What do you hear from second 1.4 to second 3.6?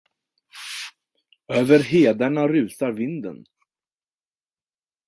Över hedarna rusar vinden.